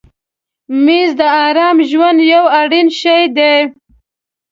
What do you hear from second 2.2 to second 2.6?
یو